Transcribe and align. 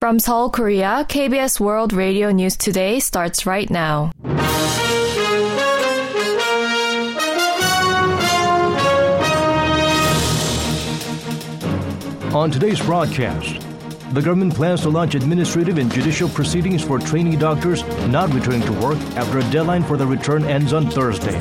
From 0.00 0.18
Seoul, 0.18 0.48
Korea, 0.48 1.04
KBS 1.06 1.60
World 1.60 1.92
Radio 1.92 2.30
News 2.30 2.56
Today 2.56 3.00
starts 3.00 3.44
right 3.44 3.68
now. 3.68 4.12
On 12.32 12.50
today's 12.50 12.80
broadcast, 12.80 13.60
the 14.14 14.22
government 14.22 14.54
plans 14.54 14.80
to 14.80 14.88
launch 14.88 15.14
administrative 15.14 15.76
and 15.76 15.92
judicial 15.92 16.30
proceedings 16.30 16.82
for 16.82 16.98
trainee 16.98 17.36
doctors 17.36 17.84
not 18.06 18.32
returning 18.32 18.62
to 18.62 18.72
work 18.80 18.96
after 19.16 19.36
a 19.36 19.50
deadline 19.50 19.82
for 19.82 19.98
their 19.98 20.06
return 20.06 20.44
ends 20.44 20.72
on 20.72 20.88
Thursday. 20.88 21.38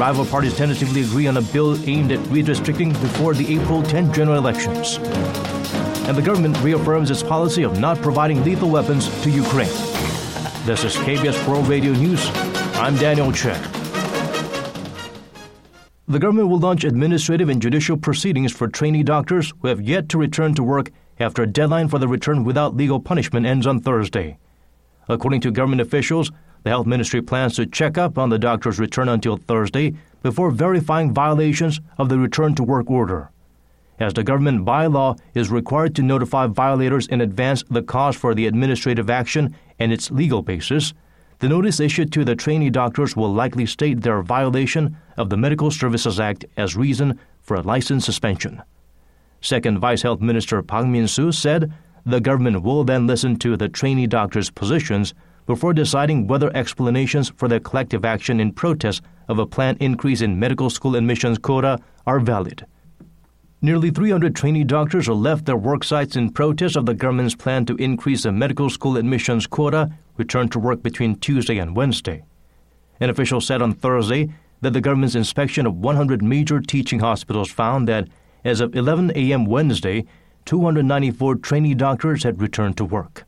Rival 0.00 0.26
parties 0.26 0.56
tentatively 0.56 1.02
agree 1.02 1.28
on 1.28 1.36
a 1.36 1.42
bill 1.42 1.76
aimed 1.88 2.10
at 2.10 2.18
redistricting 2.30 3.00
before 3.00 3.32
the 3.32 3.46
April 3.54 3.80
10 3.80 4.12
general 4.12 4.38
elections. 4.38 4.98
And 6.06 6.16
the 6.16 6.22
government 6.22 6.60
reaffirms 6.60 7.10
its 7.10 7.22
policy 7.22 7.62
of 7.62 7.80
not 7.80 7.96
providing 8.02 8.44
lethal 8.44 8.68
weapons 8.68 9.08
to 9.22 9.30
Ukraine. 9.30 9.72
This 10.66 10.84
is 10.84 10.96
KBS 10.96 11.48
World 11.48 11.66
Radio 11.66 11.92
News. 11.92 12.30
I'm 12.76 12.94
Daniel 12.96 13.32
Chen. 13.32 13.60
The 16.06 16.18
government 16.18 16.48
will 16.48 16.58
launch 16.58 16.84
administrative 16.84 17.48
and 17.48 17.62
judicial 17.62 17.96
proceedings 17.96 18.52
for 18.52 18.68
trainee 18.68 19.02
doctors 19.02 19.54
who 19.60 19.68
have 19.68 19.80
yet 19.80 20.10
to 20.10 20.18
return 20.18 20.54
to 20.54 20.62
work 20.62 20.90
after 21.18 21.42
a 21.42 21.46
deadline 21.46 21.88
for 21.88 21.98
the 21.98 22.06
return 22.06 22.44
without 22.44 22.76
legal 22.76 23.00
punishment 23.00 23.46
ends 23.46 23.66
on 23.66 23.80
Thursday. 23.80 24.36
According 25.08 25.40
to 25.40 25.50
government 25.50 25.80
officials, 25.80 26.30
the 26.64 26.70
health 26.70 26.86
ministry 26.86 27.22
plans 27.22 27.56
to 27.56 27.64
check 27.64 27.96
up 27.96 28.18
on 28.18 28.28
the 28.28 28.38
doctor's 28.38 28.78
return 28.78 29.08
until 29.08 29.38
Thursday 29.38 29.94
before 30.22 30.50
verifying 30.50 31.14
violations 31.14 31.80
of 31.96 32.10
the 32.10 32.18
return 32.18 32.54
to 32.54 32.62
work 32.62 32.90
order. 32.90 33.30
As 33.98 34.12
the 34.14 34.24
government 34.24 34.64
by 34.64 34.86
law 34.86 35.14
is 35.34 35.50
required 35.50 35.94
to 35.96 36.02
notify 36.02 36.48
violators 36.48 37.06
in 37.06 37.20
advance 37.20 37.62
the 37.70 37.82
cause 37.82 38.16
for 38.16 38.34
the 38.34 38.46
administrative 38.46 39.08
action 39.08 39.54
and 39.78 39.92
its 39.92 40.10
legal 40.10 40.42
basis, 40.42 40.92
the 41.38 41.48
notice 41.48 41.78
issued 41.78 42.12
to 42.12 42.24
the 42.24 42.34
trainee 42.34 42.70
doctors 42.70 43.16
will 43.16 43.32
likely 43.32 43.66
state 43.66 44.00
their 44.00 44.22
violation 44.22 44.96
of 45.16 45.30
the 45.30 45.36
Medical 45.36 45.70
Services 45.70 46.18
Act 46.18 46.44
as 46.56 46.76
reason 46.76 47.18
for 47.40 47.56
a 47.56 47.62
license 47.62 48.04
suspension. 48.04 48.62
Second 49.40 49.78
Vice 49.78 50.02
Health 50.02 50.20
Minister 50.20 50.62
Park 50.62 50.86
Min-soo 50.86 51.30
said 51.30 51.72
the 52.06 52.20
government 52.20 52.62
will 52.62 52.82
then 52.82 53.06
listen 53.06 53.36
to 53.36 53.56
the 53.56 53.68
trainee 53.68 54.06
doctors' 54.06 54.50
positions 54.50 55.14
before 55.46 55.72
deciding 55.72 56.26
whether 56.26 56.54
explanations 56.56 57.30
for 57.36 57.48
their 57.48 57.60
collective 57.60 58.04
action 58.04 58.40
in 58.40 58.52
protest 58.52 59.02
of 59.28 59.38
a 59.38 59.46
planned 59.46 59.78
increase 59.80 60.20
in 60.20 60.38
medical 60.38 60.70
school 60.70 60.96
admissions 60.96 61.38
quota 61.38 61.78
are 62.06 62.20
valid. 62.20 62.64
Nearly 63.64 63.88
300 63.90 64.36
trainee 64.36 64.62
doctors 64.62 65.06
have 65.06 65.16
left 65.16 65.46
their 65.46 65.56
work 65.56 65.84
sites 65.84 66.16
in 66.16 66.32
protest 66.32 66.76
of 66.76 66.84
the 66.84 66.92
government's 66.92 67.34
plan 67.34 67.64
to 67.64 67.76
increase 67.76 68.24
the 68.24 68.30
medical 68.30 68.68
school 68.68 68.98
admissions 68.98 69.46
quota 69.46 69.90
returned 70.18 70.52
to 70.52 70.58
work 70.58 70.82
between 70.82 71.16
Tuesday 71.16 71.56
and 71.56 71.74
Wednesday. 71.74 72.24
An 73.00 73.08
official 73.08 73.40
said 73.40 73.62
on 73.62 73.72
Thursday 73.72 74.28
that 74.60 74.74
the 74.74 74.82
government's 74.82 75.14
inspection 75.14 75.64
of 75.64 75.76
100 75.78 76.22
major 76.22 76.60
teaching 76.60 77.00
hospitals 77.00 77.50
found 77.50 77.88
that 77.88 78.06
as 78.44 78.60
of 78.60 78.76
11 78.76 79.12
a.m. 79.16 79.46
Wednesday, 79.46 80.04
294 80.44 81.36
trainee 81.36 81.74
doctors 81.74 82.22
had 82.22 82.42
returned 82.42 82.76
to 82.76 82.84
work. 82.84 83.24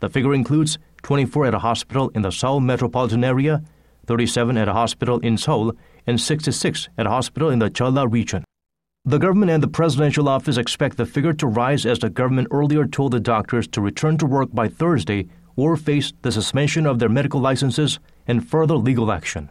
The 0.00 0.08
figure 0.08 0.34
includes 0.34 0.78
24 1.04 1.46
at 1.46 1.54
a 1.54 1.60
hospital 1.60 2.08
in 2.16 2.22
the 2.22 2.32
Seoul 2.32 2.58
metropolitan 2.58 3.22
area, 3.22 3.62
37 4.06 4.56
at 4.58 4.66
a 4.66 4.72
hospital 4.72 5.20
in 5.20 5.38
Seoul, 5.38 5.72
and 6.04 6.20
66 6.20 6.88
at 6.98 7.06
a 7.06 7.10
hospital 7.10 7.48
in 7.48 7.60
the 7.60 7.70
Cholla 7.70 8.10
region. 8.10 8.42
The 9.08 9.16
government 9.18 9.50
and 9.50 9.62
the 9.62 9.68
presidential 9.68 10.28
office 10.28 10.58
expect 10.58 10.98
the 10.98 11.06
figure 11.06 11.32
to 11.32 11.46
rise 11.46 11.86
as 11.86 11.98
the 11.98 12.10
government 12.10 12.48
earlier 12.50 12.84
told 12.84 13.12
the 13.12 13.20
doctors 13.20 13.66
to 13.68 13.80
return 13.80 14.18
to 14.18 14.26
work 14.26 14.50
by 14.52 14.68
Thursday 14.68 15.28
or 15.56 15.78
face 15.78 16.12
the 16.20 16.30
suspension 16.30 16.84
of 16.84 16.98
their 16.98 17.08
medical 17.08 17.40
licenses 17.40 17.98
and 18.26 18.46
further 18.46 18.76
legal 18.76 19.10
action. 19.10 19.48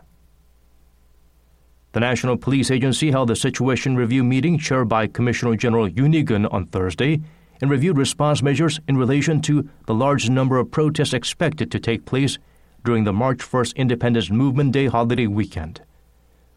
The 1.93 2.02
National 2.02 2.37
Police 2.37 2.70
Agency 2.70 3.09
held 3.09 3.31
a 3.31 3.36
situation 3.36 3.95
review 3.95 4.23
meeting 4.23 4.59
chaired 4.59 4.89
by 4.89 5.08
Commissioner 5.08 5.55
General 5.55 5.86
Hee-gun 5.86 6.45
on 6.45 6.67
Thursday 6.67 7.23
and 7.60 7.71
reviewed 7.71 7.98
response 7.98 8.43
measures 8.43 8.80
in 8.87 8.95
relation 8.95 9.42
to 9.42 9.67
the 9.87 9.95
large 9.95 10.30
number 10.30 10.60
of 10.60 10.70
protests 10.70 11.14
expected 11.14 11.71
to 11.71 11.80
take 11.80 12.05
place 12.05 12.37
during 12.86 13.05
the 13.05 13.11
March 13.11 13.39
1st 13.39 13.76
Independence 13.76 14.30
Movement 14.30 14.71
Day 14.71 14.86
holiday 14.86 15.26
weekend. 15.26 15.81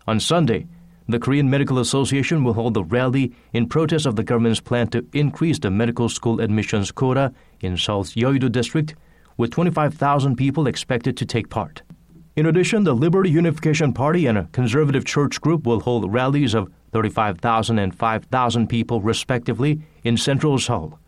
On 0.06 0.20
Sunday, 0.20 0.66
the 1.10 1.18
Korean 1.18 1.48
Medical 1.48 1.78
Association 1.78 2.44
will 2.44 2.54
hold 2.54 2.76
a 2.76 2.84
rally 2.84 3.32
in 3.52 3.68
protest 3.68 4.06
of 4.06 4.16
the 4.16 4.24
government's 4.24 4.60
plan 4.60 4.88
to 4.88 5.06
increase 5.12 5.58
the 5.58 5.70
medical 5.70 6.08
school 6.08 6.40
admissions 6.40 6.92
quota 6.92 7.32
in 7.60 7.76
South 7.76 8.14
Yeouido 8.14 8.50
district, 8.50 8.94
with 9.36 9.50
25,000 9.50 10.36
people 10.36 10.66
expected 10.66 11.16
to 11.16 11.24
take 11.24 11.48
part. 11.48 11.82
In 12.36 12.46
addition, 12.46 12.84
the 12.84 12.94
Liberty 12.94 13.30
Unification 13.30 13.92
Party 13.92 14.26
and 14.26 14.38
a 14.38 14.48
conservative 14.52 15.04
church 15.04 15.40
group 15.40 15.66
will 15.66 15.80
hold 15.80 16.12
rallies 16.12 16.54
of 16.54 16.70
35,000 16.92 17.78
and 17.78 17.94
5,000 17.94 18.66
people, 18.68 19.00
respectively, 19.00 19.80
in 20.04 20.16
central 20.16 20.58
Seoul. 20.58 20.98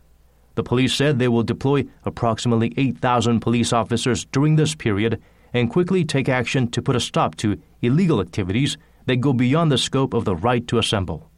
The 0.55 0.63
police 0.63 0.93
said 0.93 1.17
they 1.17 1.27
will 1.27 1.43
deploy 1.43 1.85
approximately 2.05 2.73
8,000 2.77 3.39
police 3.39 3.73
officers 3.73 4.25
during 4.25 4.55
this 4.55 4.75
period 4.75 5.21
and 5.53 5.69
quickly 5.69 6.03
take 6.03 6.29
action 6.29 6.69
to 6.71 6.81
put 6.81 6.95
a 6.95 6.99
stop 6.99 7.35
to 7.37 7.59
illegal 7.81 8.21
activities 8.21 8.77
that 9.05 9.17
go 9.17 9.33
beyond 9.33 9.71
the 9.71 9.77
scope 9.77 10.13
of 10.13 10.25
the 10.25 10.35
right 10.35 10.67
to 10.67 10.77
assemble. 10.77 11.29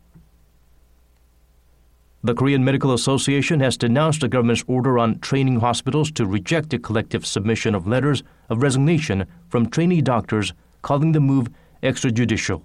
The 2.24 2.34
Korean 2.34 2.66
Medical 2.66 2.94
Association 2.94 3.59
has 3.59 3.78
denounced 3.78 4.22
the 4.22 4.28
government's 4.28 4.64
order 4.66 4.98
on 4.98 5.20
training 5.20 5.59
hospitals 5.59 6.12
to 6.14 6.26
reject 6.26 6.72
the 6.72 6.80
collective 6.80 7.24
submission 7.24 7.76
of 7.76 7.86
letters 7.86 8.24
of 8.50 8.64
resignation 8.64 9.28
from 9.48 9.70
trainee 9.70 10.02
doctors, 10.02 10.52
calling 10.81 11.12
the 11.12 11.20
move 11.20 11.50
extrajudicial. 11.84 12.64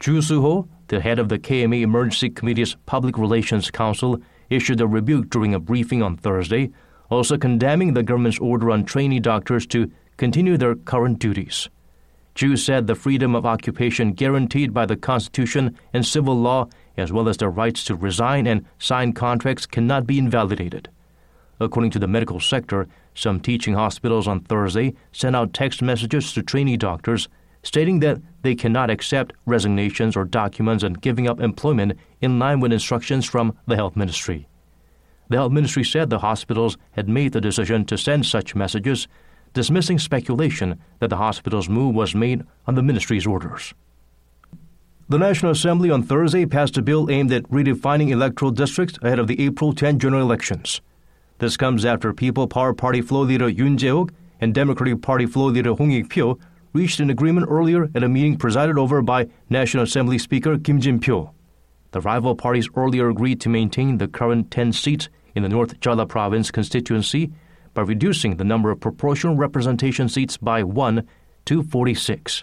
Ju 0.00 0.20
Soo-ho, 0.20 0.68
the 0.88 1.00
head 1.00 1.20
of 1.20 1.28
the 1.28 1.38
KMA 1.38 1.82
Emergency 1.82 2.28
Committee's 2.28 2.76
Public 2.86 3.16
Relations 3.16 3.70
Council, 3.70 4.18
issued 4.50 4.80
a 4.80 4.86
rebuke 4.86 5.30
during 5.30 5.54
a 5.54 5.60
briefing 5.60 6.02
on 6.02 6.16
Thursday, 6.16 6.70
also 7.08 7.38
condemning 7.38 7.94
the 7.94 8.02
government's 8.02 8.40
order 8.40 8.72
on 8.72 8.84
trainee 8.84 9.20
doctors 9.20 9.64
to 9.68 9.90
continue 10.16 10.56
their 10.56 10.74
current 10.74 11.20
duties. 11.20 11.68
Ju 12.36 12.56
said 12.56 12.86
the 12.86 12.94
freedom 12.94 13.34
of 13.34 13.44
occupation 13.44 14.12
guaranteed 14.12 14.72
by 14.72 14.86
the 14.86 14.96
Constitution 14.96 15.76
and 15.92 16.06
civil 16.06 16.38
law 16.38 16.68
as 16.96 17.12
well 17.12 17.28
as 17.28 17.36
their 17.36 17.50
rights 17.50 17.84
to 17.84 17.94
resign 17.94 18.46
and 18.46 18.64
sign 18.78 19.12
contracts, 19.12 19.66
cannot 19.66 20.06
be 20.06 20.18
invalidated. 20.18 20.88
According 21.60 21.90
to 21.92 21.98
the 21.98 22.08
medical 22.08 22.40
sector, 22.40 22.86
some 23.14 23.40
teaching 23.40 23.74
hospitals 23.74 24.28
on 24.28 24.40
Thursday 24.40 24.94
sent 25.12 25.36
out 25.36 25.52
text 25.52 25.82
messages 25.82 26.32
to 26.32 26.42
trainee 26.42 26.76
doctors 26.76 27.28
stating 27.62 27.98
that 28.00 28.20
they 28.42 28.54
cannot 28.54 28.90
accept 28.90 29.32
resignations 29.44 30.16
or 30.16 30.24
documents 30.24 30.84
and 30.84 31.00
giving 31.00 31.26
up 31.26 31.40
employment 31.40 31.98
in 32.20 32.38
line 32.38 32.60
with 32.60 32.72
instructions 32.72 33.26
from 33.26 33.56
the 33.66 33.74
health 33.74 33.96
ministry. 33.96 34.46
The 35.28 35.38
health 35.38 35.50
ministry 35.50 35.82
said 35.82 36.08
the 36.08 36.20
hospitals 36.20 36.76
had 36.92 37.08
made 37.08 37.32
the 37.32 37.40
decision 37.40 37.84
to 37.86 37.98
send 37.98 38.24
such 38.24 38.54
messages, 38.54 39.08
dismissing 39.56 39.98
speculation 39.98 40.78
that 41.00 41.08
the 41.08 41.16
hospital's 41.16 41.66
move 41.66 41.94
was 41.94 42.14
made 42.14 42.42
on 42.66 42.74
the 42.74 42.82
ministry's 42.82 43.26
orders. 43.26 43.72
The 45.08 45.18
National 45.18 45.52
Assembly 45.52 45.90
on 45.90 46.02
Thursday 46.02 46.44
passed 46.44 46.76
a 46.76 46.82
bill 46.82 47.10
aimed 47.10 47.32
at 47.32 47.44
redefining 47.44 48.10
electoral 48.10 48.50
districts 48.50 48.98
ahead 49.00 49.18
of 49.18 49.28
the 49.28 49.42
April 49.42 49.72
10 49.72 49.98
general 49.98 50.20
elections. 50.20 50.82
This 51.38 51.56
comes 51.56 51.86
after 51.86 52.12
People 52.12 52.46
Power 52.46 52.74
Party 52.74 53.00
floor 53.00 53.24
leader 53.24 53.50
Yoon 53.50 53.78
Jae-ok 53.78 54.14
and 54.42 54.52
Democratic 54.52 55.00
Party 55.00 55.24
floor 55.24 55.50
leader 55.50 55.72
Hong 55.72 55.90
Ik-pyo 55.90 56.38
reached 56.74 57.00
an 57.00 57.08
agreement 57.08 57.46
earlier 57.48 57.88
at 57.94 58.04
a 58.04 58.08
meeting 58.10 58.36
presided 58.36 58.76
over 58.76 59.00
by 59.00 59.26
National 59.48 59.84
Assembly 59.84 60.18
Speaker 60.18 60.58
Kim 60.58 60.82
Jin-pyo. 60.82 61.30
The 61.92 62.02
rival 62.02 62.34
parties 62.34 62.68
earlier 62.76 63.08
agreed 63.08 63.40
to 63.40 63.48
maintain 63.48 63.96
the 63.96 64.08
current 64.08 64.50
10 64.50 64.74
seats 64.74 65.08
in 65.34 65.42
the 65.42 65.48
North 65.48 65.80
Jeolla 65.80 66.06
Province 66.06 66.50
constituency 66.50 67.32
by 67.76 67.82
reducing 67.82 68.38
the 68.38 68.44
number 68.44 68.70
of 68.70 68.80
proportional 68.80 69.36
representation 69.36 70.08
seats 70.08 70.38
by 70.38 70.62
1 70.62 71.06
to 71.44 71.62
46. 71.62 72.42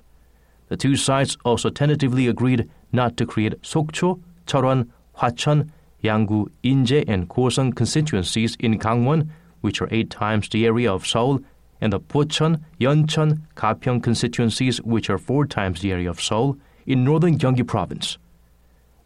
The 0.67 0.77
two 0.77 0.95
sides 0.95 1.39
also 1.43 1.71
tentatively 1.71 2.27
agreed 2.27 2.69
not 2.91 3.17
to 3.17 3.25
create 3.25 3.59
Sokcho, 3.63 4.21
Cheorwon, 4.45 4.89
Hwacheon, 5.17 5.71
Yanggu, 6.03 6.49
Inje, 6.63 7.03
and 7.07 7.27
Goseong 7.27 7.75
constituencies 7.75 8.55
in 8.59 8.77
Gangwon, 8.77 9.27
which 9.61 9.81
are 9.81 9.87
eight 9.89 10.11
times 10.11 10.47
the 10.49 10.67
area 10.67 10.93
of 10.93 11.07
Seoul, 11.07 11.39
and 11.81 11.91
the 11.91 11.99
Pocheon, 11.99 12.63
Yeoncheon, 12.79 13.41
Gapyeong 13.55 14.03
constituencies, 14.03 14.83
which 14.83 15.09
are 15.09 15.17
four 15.17 15.47
times 15.47 15.81
the 15.81 15.91
area 15.91 16.11
of 16.11 16.21
Seoul, 16.21 16.57
in 16.85 17.03
northern 17.03 17.39
Gyeonggi 17.39 17.65
province. 17.65 18.19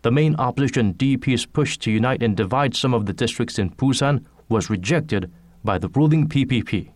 The 0.01 0.11
main 0.11 0.35
opposition 0.35 0.93
DP's 0.93 1.45
push 1.45 1.77
to 1.77 1.91
unite 1.91 2.21
and 2.21 2.35
divide 2.35 2.75
some 2.75 2.93
of 2.93 3.05
the 3.05 3.13
districts 3.13 3.57
in 3.57 3.69
Busan 3.69 4.25
was 4.49 4.69
rejected 4.69 5.31
by 5.67 5.77
the 5.77 5.89
ruling 5.89 6.29
PPP. 6.29 6.91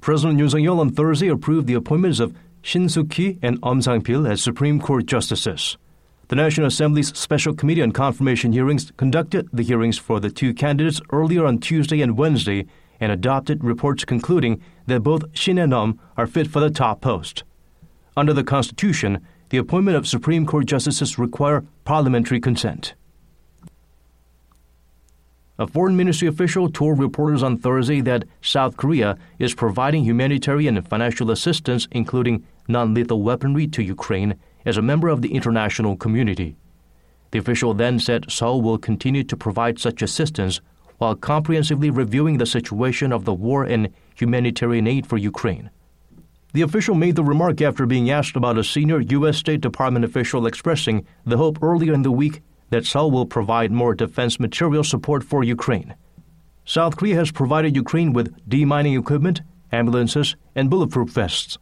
President 0.00 0.40
Yoon 0.40 0.50
Suk-yeol 0.50 0.80
on 0.80 0.90
Thursday 0.90 1.28
approved 1.28 1.68
the 1.68 1.74
appointments 1.74 2.18
of 2.18 2.34
Shin 2.62 2.88
Sook-hee 2.88 3.38
and 3.40 3.60
Eum 3.62 3.80
Sang-pil 3.80 4.26
as 4.26 4.42
Supreme 4.42 4.80
Court 4.80 5.06
justices. 5.06 5.78
The 6.26 6.34
National 6.34 6.66
Assembly's 6.66 7.16
Special 7.16 7.54
Committee 7.54 7.82
on 7.82 7.92
Confirmation 7.92 8.52
Hearings 8.52 8.90
conducted 8.96 9.48
the 9.52 9.62
hearings 9.62 9.98
for 9.98 10.18
the 10.18 10.30
two 10.30 10.52
candidates 10.52 11.00
earlier 11.12 11.46
on 11.46 11.58
Tuesday 11.58 12.02
and 12.02 12.18
Wednesday 12.18 12.66
and 12.98 13.12
adopted 13.12 13.62
reports 13.62 14.04
concluding 14.04 14.60
that 14.86 15.04
both 15.04 15.22
Shin 15.32 15.58
and 15.58 15.72
Um 15.72 16.00
are 16.16 16.26
fit 16.26 16.48
for 16.48 16.58
the 16.58 16.70
top 16.70 17.00
post. 17.00 17.44
Under 18.16 18.32
the 18.32 18.42
Constitution, 18.42 19.24
the 19.50 19.58
appointment 19.58 19.96
of 19.96 20.08
Supreme 20.08 20.44
Court 20.44 20.66
justices 20.66 21.20
require 21.20 21.64
parliamentary 21.84 22.40
consent. 22.40 22.94
A 25.60 25.66
foreign 25.66 25.94
ministry 25.94 26.26
official 26.26 26.70
told 26.70 26.98
reporters 26.98 27.42
on 27.42 27.58
Thursday 27.58 28.00
that 28.00 28.24
South 28.40 28.78
Korea 28.78 29.18
is 29.38 29.52
providing 29.52 30.04
humanitarian 30.04 30.78
and 30.78 30.88
financial 30.88 31.30
assistance, 31.30 31.86
including 31.92 32.46
non 32.66 32.94
lethal 32.94 33.20
weaponry, 33.20 33.66
to 33.66 33.82
Ukraine 33.82 34.36
as 34.64 34.78
a 34.78 34.82
member 34.82 35.08
of 35.08 35.20
the 35.20 35.34
international 35.34 35.98
community. 35.98 36.56
The 37.32 37.40
official 37.40 37.74
then 37.74 37.98
said 37.98 38.32
Seoul 38.32 38.62
will 38.62 38.78
continue 38.78 39.22
to 39.24 39.36
provide 39.36 39.78
such 39.78 40.00
assistance 40.00 40.62
while 40.96 41.14
comprehensively 41.14 41.90
reviewing 41.90 42.38
the 42.38 42.46
situation 42.46 43.12
of 43.12 43.26
the 43.26 43.34
war 43.34 43.64
and 43.64 43.90
humanitarian 44.14 44.86
aid 44.86 45.06
for 45.06 45.18
Ukraine. 45.18 45.68
The 46.54 46.62
official 46.62 46.94
made 46.94 47.16
the 47.16 47.22
remark 47.22 47.60
after 47.60 47.84
being 47.84 48.10
asked 48.10 48.34
about 48.34 48.56
a 48.56 48.64
senior 48.64 49.00
U.S. 49.00 49.36
State 49.36 49.60
Department 49.60 50.06
official 50.06 50.46
expressing 50.46 51.04
the 51.26 51.36
hope 51.36 51.62
earlier 51.62 51.92
in 51.92 52.00
the 52.00 52.10
week 52.10 52.40
that 52.70 52.86
Seoul 52.86 53.10
will 53.10 53.26
provide 53.26 53.70
more 53.70 53.94
defense 53.94 54.40
material 54.40 54.84
support 54.84 55.22
for 55.22 55.44
Ukraine. 55.44 55.94
South 56.64 56.96
Korea 56.96 57.16
has 57.16 57.32
provided 57.32 57.76
Ukraine 57.76 58.12
with 58.12 58.34
demining 58.48 58.98
equipment, 58.98 59.42
ambulances, 59.72 60.36
and 60.54 60.70
bulletproof 60.70 61.10
vests. 61.10 61.58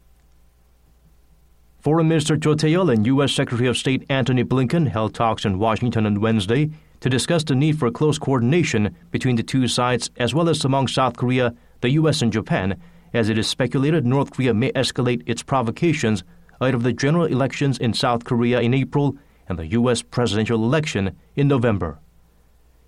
Foreign 1.80 2.08
Minister 2.08 2.36
Cho 2.36 2.54
Tae-yeol 2.54 2.92
and 2.92 3.06
U.S. 3.06 3.32
Secretary 3.32 3.68
of 3.68 3.76
State 3.76 4.04
Antony 4.10 4.44
Blinken 4.44 4.88
held 4.88 5.14
talks 5.14 5.44
in 5.44 5.58
Washington 5.58 6.04
on 6.06 6.20
Wednesday 6.20 6.70
to 7.00 7.08
discuss 7.08 7.44
the 7.44 7.54
need 7.54 7.78
for 7.78 7.90
close 7.90 8.18
coordination 8.18 8.94
between 9.10 9.36
the 9.36 9.42
two 9.42 9.68
sides 9.68 10.10
as 10.16 10.34
well 10.34 10.48
as 10.48 10.64
among 10.64 10.88
South 10.88 11.16
Korea, 11.16 11.54
the 11.80 11.90
U.S., 11.90 12.20
and 12.20 12.32
Japan, 12.32 12.78
as 13.14 13.28
it 13.28 13.38
is 13.38 13.46
speculated 13.46 14.04
North 14.04 14.32
Korea 14.32 14.52
may 14.52 14.72
escalate 14.72 15.22
its 15.26 15.42
provocations 15.42 16.24
ahead 16.60 16.74
of 16.74 16.82
the 16.82 16.92
general 16.92 17.24
elections 17.24 17.78
in 17.78 17.94
South 17.94 18.24
Korea 18.24 18.60
in 18.60 18.74
April 18.74 19.16
and 19.48 19.58
the 19.58 19.66
U.S. 19.68 20.02
presidential 20.02 20.62
election 20.62 21.16
in 21.34 21.48
November. 21.48 21.98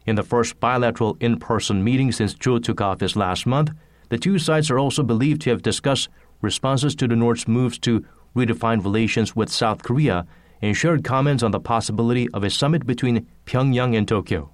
In 0.07 0.17
the 0.17 0.23
first 0.23 0.61
bilateral 0.61 1.17
in 1.21 1.39
person 1.39 1.85
meeting 1.85 2.13
since 2.13 2.35
Cho 2.35 2.59
took 2.59 2.81
office 2.81 3.17
last 3.17 3.47
month, 3.47 3.71
the 4.09 4.19
two 4.19 4.39
sides 4.39 4.71
are 4.71 4.79
also 4.79 5.03
believed 5.03 5.43
to 5.43 5.51
have 5.51 5.63
discussed 5.63 6.09
responses 6.41 6.95
to 6.97 7.07
the 7.07 7.17
North's 7.17 7.47
moves 7.47 7.79
to 7.81 8.05
redefined 8.35 8.85
relations 8.85 9.37
with 9.37 9.51
South 9.51 9.83
Korea 9.83 10.27
and 10.63 10.77
shared 10.77 11.05
comments 11.05 11.43
on 11.43 11.51
the 11.51 11.61
possibility 11.61 12.29
of 12.31 12.45
a 12.45 12.51
summit 12.51 12.87
between 12.87 13.27
Pyongyang 13.47 13.97
and 13.97 14.07
Tokyo. 14.07 14.53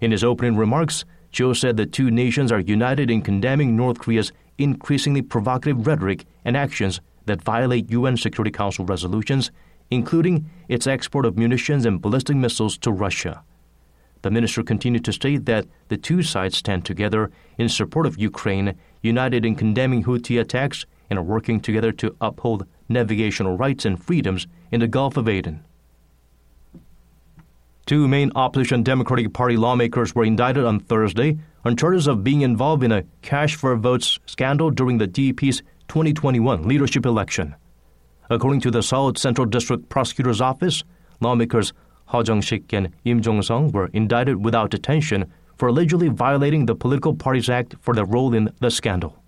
In 0.00 0.10
his 0.10 0.24
opening 0.24 0.56
remarks, 0.56 1.04
Cho 1.32 1.52
said 1.52 1.76
the 1.76 1.86
two 1.86 2.10
nations 2.10 2.52
are 2.52 2.60
united 2.60 3.10
in 3.10 3.22
condemning 3.22 3.76
North 3.76 3.98
Korea's 3.98 4.32
increasingly 4.58 5.22
provocative 5.22 5.86
rhetoric 5.86 6.24
and 6.44 6.56
actions 6.56 7.00
that 7.26 7.42
violate 7.42 7.90
UN 7.90 8.16
Security 8.16 8.50
Council 8.50 8.84
resolutions, 8.84 9.50
including 9.90 10.48
its 10.68 10.86
export 10.86 11.26
of 11.26 11.36
munitions 11.36 11.84
and 11.84 12.00
ballistic 12.00 12.36
missiles 12.36 12.78
to 12.78 12.90
Russia. 12.90 13.42
The 14.22 14.30
minister 14.30 14.62
continued 14.62 15.04
to 15.04 15.12
state 15.12 15.44
that 15.44 15.66
the 15.88 15.98
two 15.98 16.22
sides 16.22 16.56
stand 16.56 16.86
together 16.86 17.30
in 17.58 17.68
support 17.68 18.06
of 18.06 18.18
Ukraine, 18.18 18.74
united 19.02 19.44
in 19.44 19.54
condemning 19.54 20.04
Houthi 20.04 20.40
attacks, 20.40 20.86
and 21.10 21.18
are 21.18 21.22
working 21.22 21.60
together 21.60 21.92
to 21.92 22.16
uphold 22.20 22.66
navigational 22.88 23.58
rights 23.58 23.84
and 23.84 24.02
freedoms 24.02 24.46
in 24.72 24.80
the 24.80 24.88
Gulf 24.88 25.16
of 25.16 25.28
Aden. 25.28 25.62
Two 27.86 28.08
main 28.08 28.32
opposition 28.34 28.82
Democratic 28.82 29.34
Party 29.34 29.58
lawmakers 29.58 30.14
were 30.14 30.24
indicted 30.24 30.64
on 30.64 30.80
Thursday 30.80 31.38
on 31.66 31.76
charges 31.76 32.06
of 32.06 32.24
being 32.24 32.40
involved 32.40 32.82
in 32.82 32.92
a 32.92 33.04
cash 33.20 33.56
for 33.56 33.76
votes 33.76 34.18
scandal 34.24 34.70
during 34.70 34.96
the 34.96 35.06
DP's 35.06 35.60
2021 35.88 36.66
leadership 36.66 37.04
election. 37.04 37.54
According 38.30 38.60
to 38.62 38.70
the 38.70 38.82
Seoul 38.82 39.14
Central 39.16 39.46
District 39.46 39.88
Prosecutor's 39.90 40.40
Office, 40.40 40.82
lawmakers 41.20 41.74
Heo 42.10 42.24
Jong-sik 42.24 42.72
and 42.72 42.90
Im 43.04 43.20
Jong-sung 43.20 43.70
were 43.70 43.90
indicted 43.92 44.42
without 44.42 44.70
detention 44.70 45.30
for 45.58 45.68
allegedly 45.68 46.08
violating 46.08 46.64
the 46.64 46.74
Political 46.74 47.16
Parties 47.16 47.50
Act 47.50 47.74
for 47.80 47.94
their 47.94 48.06
role 48.06 48.32
in 48.32 48.50
the 48.60 48.70
scandal. 48.70 49.22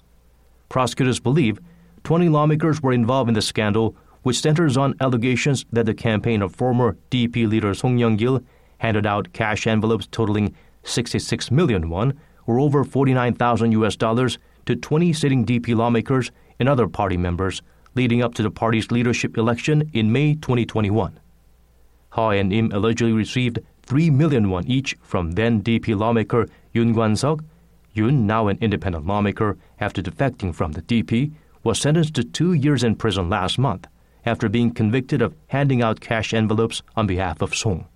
Prosecutors 0.71 1.21
believe 1.21 1.61
20 2.05 2.31
lawmakers 2.31 2.83
were 2.83 2.93
involved 2.93 3.29
in 3.29 3.35
the 3.35 3.43
scandal, 3.43 3.95
which 4.23 4.41
centers 4.41 4.77
on 4.77 4.95
allegations 5.01 5.67
that 5.73 5.87
the 5.87 5.95
campaign 5.95 6.41
of 6.41 6.55
former 6.55 6.97
DP 7.11 7.47
leader 7.47 7.75
Song 7.75 7.99
Young-gil 7.99 8.41
handed 8.79 9.07
out 9.07 9.33
cash 9.35 9.67
envelopes 9.67 10.07
totaling 10.11 10.55
66 10.85 11.51
million 11.51 11.91
won, 11.91 12.19
or 12.47 12.59
over 12.59 12.83
49,000 12.83 13.73
US 13.73 13.97
dollars, 13.97 14.39
to 14.65 14.75
20 14.75 15.13
sitting 15.13 15.45
DP 15.45 15.77
lawmakers 15.77 16.31
and 16.59 16.69
other 16.69 16.89
party 16.89 17.17
members 17.17 17.63
leading 17.97 18.23
up 18.23 18.35
to 18.35 18.43
the 18.43 18.51
party's 18.51 18.91
leadership 18.91 19.37
election 19.37 19.91
in 19.93 20.13
May 20.13 20.35
2021. 20.35 21.19
Ha 22.11 22.31
and 22.31 22.53
Im 22.53 22.71
allegedly 22.73 23.13
received 23.13 23.59
3 23.83 24.11
million 24.11 24.51
won 24.51 24.67
each 24.67 24.97
from 25.03 25.33
then 25.33 25.63
DP 25.63 25.99
lawmaker 25.99 26.47
Yoon 26.75 26.93
Kwan-seok. 26.95 27.45
Yoon, 27.95 28.25
now 28.25 28.49
an 28.49 28.59
independent 28.61 29.07
lawmaker 29.07 29.57
after 29.81 30.03
defecting 30.03 30.55
from 30.55 30.73
the 30.73 30.83
DP, 30.83 31.33
was 31.65 31.81
sentenced 31.81 32.15
to 32.15 32.23
two 32.23 32.53
years 32.53 32.85
in 32.85 32.95
prison 32.95 33.31
last 33.31 33.59
month 33.59 33.87
after 34.25 34.49
being 34.49 34.73
convicted 34.73 35.23
of 35.23 35.35
handing 35.49 35.83
out 35.83 36.01
cash 36.01 36.35
envelopes 36.35 36.83
on 36.97 37.07
behalf 37.07 37.41
of 37.41 37.55
Song. 37.55 37.87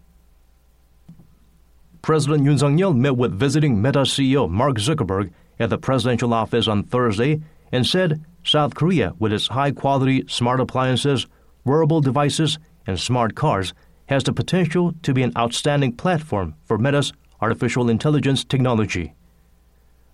President 2.02 2.44
Yoon 2.44 2.58
Suk-yeol 2.58 2.96
met 2.96 3.16
with 3.16 3.38
visiting 3.38 3.82
Meta 3.82 4.00
CEO 4.00 4.48
Mark 4.48 4.76
Zuckerberg 4.76 5.30
at 5.58 5.68
the 5.68 5.76
presidential 5.76 6.32
office 6.32 6.66
on 6.66 6.84
Thursday 6.84 7.42
and 7.72 7.86
said 7.86 8.24
South 8.44 8.74
Korea, 8.74 9.14
with 9.18 9.32
its 9.32 9.48
high-quality 9.48 10.24
smart 10.28 10.60
appliances, 10.60 11.26
wearable 11.64 12.00
devices, 12.00 12.58
and 12.86 12.98
smart 12.98 13.34
cars, 13.34 13.74
has 14.06 14.24
the 14.24 14.32
potential 14.32 14.94
to 15.02 15.14
be 15.14 15.22
an 15.22 15.32
outstanding 15.36 15.92
platform 15.92 16.54
for 16.64 16.78
Meta's 16.78 17.12
artificial 17.40 17.88
intelligence 17.88 18.44
technology. 18.44 19.14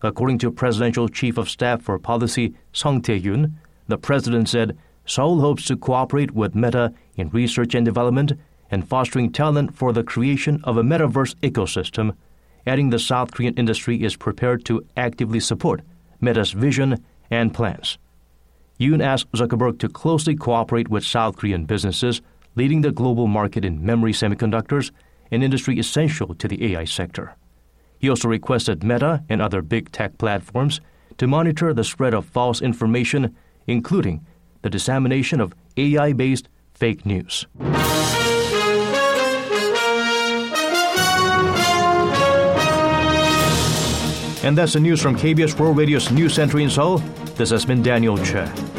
According 0.02 0.38
to 0.38 0.52
Presidential 0.52 1.08
Chief 1.08 1.38
of 1.38 1.48
Staff 1.48 1.82
for 1.82 1.98
Policy 1.98 2.54
Sung 2.72 3.00
Tae-yoon, 3.00 3.54
the 3.88 3.96
president 3.96 4.48
said 4.48 4.76
Seoul 5.06 5.40
hopes 5.40 5.64
to 5.66 5.76
cooperate 5.76 6.32
with 6.32 6.54
Meta 6.54 6.92
in 7.14 7.30
research 7.30 7.74
and 7.74 7.84
development 7.84 8.32
and 8.70 8.86
fostering 8.86 9.32
talent 9.32 9.74
for 9.74 9.92
the 9.92 10.02
creation 10.02 10.60
of 10.64 10.76
a 10.76 10.82
metaverse 10.82 11.34
ecosystem, 11.36 12.14
adding 12.66 12.90
the 12.90 12.98
South 12.98 13.30
Korean 13.32 13.54
industry 13.54 14.02
is 14.02 14.16
prepared 14.16 14.64
to 14.64 14.84
actively 14.96 15.40
support 15.40 15.82
Meta's 16.20 16.50
vision 16.50 17.02
and 17.30 17.52
plans. 17.54 17.98
Yoon 18.78 19.02
asked 19.02 19.32
Zuckerberg 19.32 19.78
to 19.78 19.88
closely 19.88 20.36
cooperate 20.36 20.88
with 20.88 21.04
South 21.04 21.36
Korean 21.36 21.64
businesses 21.64 22.20
leading 22.56 22.80
the 22.80 22.90
global 22.90 23.26
market 23.26 23.64
in 23.64 23.84
memory 23.84 24.12
semiconductors, 24.12 24.90
an 25.30 25.42
industry 25.42 25.78
essential 25.78 26.34
to 26.34 26.48
the 26.48 26.72
AI 26.72 26.84
sector. 26.84 27.34
He 27.98 28.08
also 28.08 28.28
requested 28.28 28.82
Meta 28.82 29.22
and 29.28 29.40
other 29.40 29.62
big 29.62 29.92
tech 29.92 30.18
platforms 30.18 30.80
to 31.18 31.26
monitor 31.26 31.72
the 31.72 31.84
spread 31.84 32.14
of 32.14 32.26
false 32.26 32.60
information, 32.60 33.34
including 33.66 34.26
the 34.62 34.70
dissemination 34.70 35.40
of 35.40 35.54
AI 35.76 36.12
based 36.12 36.48
fake 36.74 37.06
news. 37.06 37.46
And 44.46 44.56
that's 44.56 44.74
the 44.74 44.78
news 44.80 45.02
from 45.02 45.16
KBS 45.16 45.58
World 45.58 45.76
Radio's 45.76 46.08
News 46.12 46.34
Center 46.34 46.60
in 46.60 46.70
Seoul. 46.70 46.98
This 47.34 47.50
has 47.50 47.64
been 47.64 47.82
Daniel 47.82 48.16
Che. 48.16 48.75